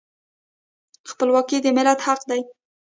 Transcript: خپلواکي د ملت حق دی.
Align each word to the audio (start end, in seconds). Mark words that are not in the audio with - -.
خپلواکي 1.09 1.57
د 1.63 1.65
ملت 1.77 1.99
حق 2.05 2.21
دی. 2.29 2.41